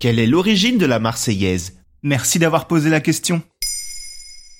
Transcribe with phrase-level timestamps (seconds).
[0.00, 1.72] Quelle est l'origine de la Marseillaise?
[2.04, 3.42] Merci d'avoir posé la question.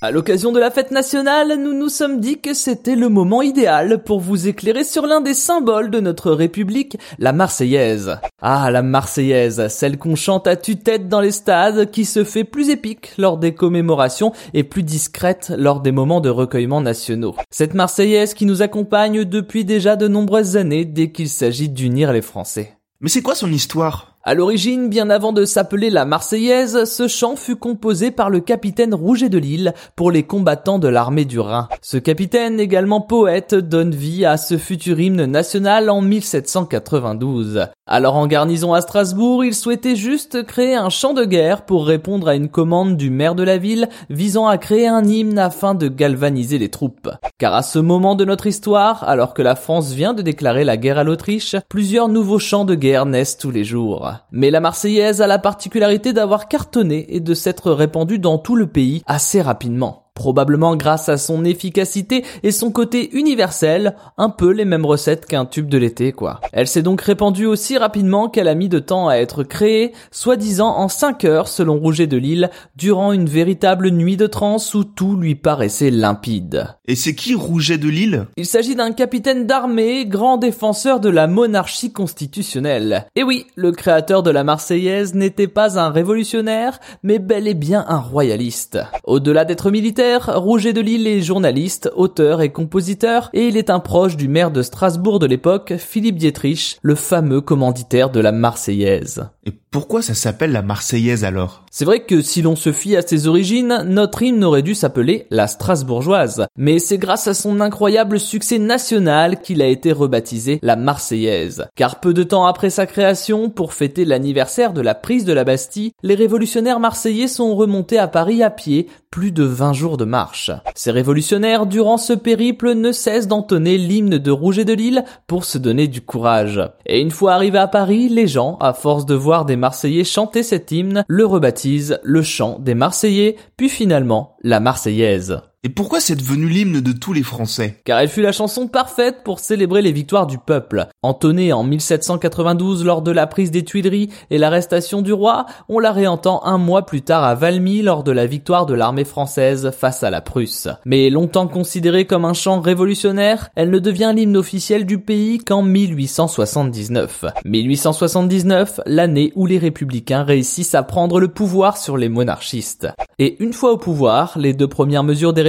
[0.02, 4.02] À l'occasion de la fête nationale, nous nous sommes dit que c'était le moment idéal
[4.02, 8.18] pour vous éclairer sur l'un des symboles de notre République, la Marseillaise.
[8.42, 12.68] Ah, la Marseillaise, celle qu'on chante à tue-tête dans les stades, qui se fait plus
[12.68, 17.36] épique lors des commémorations et plus discrète lors des moments de recueillement nationaux.
[17.52, 22.22] Cette Marseillaise qui nous accompagne depuis déjà de nombreuses années dès qu'il s'agit d'unir les
[22.22, 22.74] Français.
[23.00, 24.17] Mais c'est quoi son histoire?
[24.28, 28.92] À l'origine, bien avant de s'appeler la Marseillaise, ce chant fut composé par le capitaine
[28.92, 31.66] Rouget de Lille pour les combattants de l'armée du Rhin.
[31.80, 37.68] Ce capitaine, également poète, donne vie à ce futur hymne national en 1792.
[37.90, 42.28] Alors en garnison à Strasbourg, il souhaitait juste créer un chant de guerre pour répondre
[42.28, 45.88] à une commande du maire de la ville visant à créer un hymne afin de
[45.88, 47.10] galvaniser les troupes.
[47.38, 50.76] Car à ce moment de notre histoire, alors que la France vient de déclarer la
[50.76, 54.12] guerre à l'Autriche, plusieurs nouveaux chants de guerre naissent tous les jours.
[54.32, 58.66] Mais la Marseillaise a la particularité d'avoir cartonné et de s'être répandue dans tout le
[58.66, 64.64] pays assez rapidement probablement grâce à son efficacité et son côté universel, un peu les
[64.64, 66.40] mêmes recettes qu'un tube de l'été quoi.
[66.52, 70.76] Elle s'est donc répandue aussi rapidement qu'elle a mis de temps à être créée, soi-disant
[70.76, 75.16] en 5 heures selon Rouget de Lille, durant une véritable nuit de transe où tout
[75.16, 76.66] lui paraissait limpide.
[76.88, 78.26] Et c'est qui Rouget de Lille?
[78.36, 83.06] Il s'agit d'un capitaine d'armée, grand défenseur de la monarchie constitutionnelle.
[83.14, 87.84] Et oui, le créateur de la Marseillaise n'était pas un révolutionnaire, mais bel et bien
[87.88, 88.80] un royaliste.
[89.04, 93.80] Au-delà d'être militaire, Rouget de Lille est journaliste, auteur et compositeur, et il est un
[93.80, 99.28] proche du maire de Strasbourg de l'époque, Philippe Dietrich, le fameux commanditaire de la Marseillaise.
[99.44, 101.64] Et pourquoi ça s'appelle la Marseillaise alors?
[101.70, 105.26] C'est vrai que si l'on se fie à ses origines, notre hymne aurait dû s'appeler
[105.30, 106.46] la Strasbourgeoise.
[106.56, 111.66] Mais c'est grâce à son incroyable succès national qu'il a été rebaptisé la Marseillaise.
[111.76, 115.44] Car peu de temps après sa création, pour fêter l'anniversaire de la prise de la
[115.44, 120.04] Bastille, les révolutionnaires marseillais sont remontés à Paris à pied, plus de 20 jours de
[120.04, 120.50] marche.
[120.74, 125.58] Ces révolutionnaires, durant ce périple, ne cessent d'entonner l'hymne de Rouget de Lille pour se
[125.58, 126.60] donner du courage.
[126.86, 130.42] Et une fois arrivés à Paris, les gens, à force de voir des Marseillais chanter
[130.42, 135.40] cet hymne, le rebaptisent le chant des Marseillais, puis finalement la Marseillaise.
[135.68, 137.76] Et pourquoi c'est devenu l'hymne de tous les Français?
[137.84, 140.86] Car elle fut la chanson parfaite pour célébrer les victoires du peuple.
[141.02, 145.92] Entonnée en 1792 lors de la prise des Tuileries et l'arrestation du roi, on la
[145.92, 150.02] réentend un mois plus tard à Valmy lors de la victoire de l'armée française face
[150.02, 150.68] à la Prusse.
[150.86, 155.60] Mais longtemps considérée comme un chant révolutionnaire, elle ne devient l'hymne officiel du pays qu'en
[155.60, 157.26] 1879.
[157.44, 162.88] 1879, l'année où les républicains réussissent à prendre le pouvoir sur les monarchistes.
[163.18, 165.42] Et une fois au pouvoir, les deux premières mesures des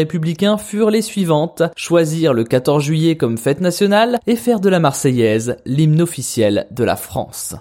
[0.57, 1.63] furent les suivantes.
[1.75, 6.83] Choisir le 14 juillet comme fête nationale et faire de la Marseillaise l'hymne officiel de
[6.83, 7.55] la France.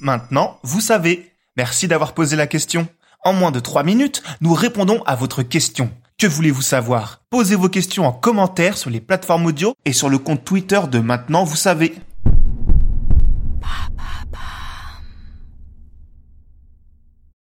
[0.00, 1.32] Maintenant, vous savez.
[1.56, 2.88] Merci d'avoir posé la question.
[3.22, 5.90] En moins de 3 minutes, nous répondons à votre question.
[6.18, 7.22] Que voulez-vous savoir?
[7.30, 10.98] Posez vos questions en commentaire sur les plateformes audio et sur le compte Twitter de
[10.98, 11.94] Maintenant, vous savez.